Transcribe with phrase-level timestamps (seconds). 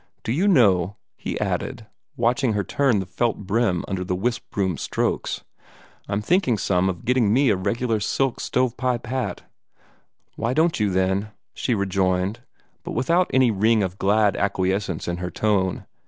[0.23, 1.85] Do you know," he added,
[2.17, 5.43] watching her turn the felt brim under the wisp broom's strokes,
[6.09, 9.43] "I'm thinking some of getting me a regular silk stove pipe hat."
[10.35, 12.39] "Why don't you, then?" she rejoined,
[12.81, 15.85] but without any ring of glad acquiescence in her tone.